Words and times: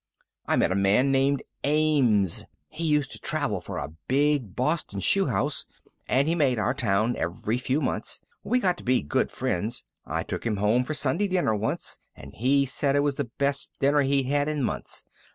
"I 0.47 0.55
met 0.55 0.71
a 0.71 0.75
man 0.75 1.11
named 1.11 1.43
Ames. 1.63 2.45
He 2.69 2.85
used 2.85 3.11
to 3.11 3.19
travel 3.19 3.61
for 3.61 3.77
a 3.77 3.93
big 4.07 4.55
Boston 4.55 4.99
shoe 4.99 5.27
house, 5.27 5.67
and 6.07 6.27
he 6.27 6.33
made 6.33 6.57
our 6.57 6.73
town 6.73 7.15
every 7.17 7.59
few 7.59 7.79
months. 7.81 8.19
We 8.43 8.59
got 8.59 8.79
to 8.79 8.83
be 8.83 9.03
good 9.03 9.29
friends. 9.29 9.85
I 10.07 10.23
took 10.23 10.43
him 10.43 10.57
home 10.57 10.85
for 10.85 10.95
Sunday 10.95 11.27
dinner 11.27 11.53
once, 11.53 11.99
and 12.15 12.33
he 12.33 12.65
said 12.65 12.95
it 12.95 13.01
was 13.03 13.17
the 13.17 13.29
best 13.37 13.73
dinner 13.79 14.01
he'd 14.01 14.23
had 14.25 14.49
in 14.49 14.63
months. 14.63 15.05